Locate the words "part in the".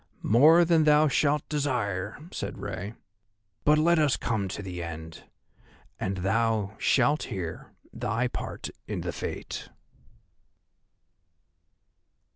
8.27-9.13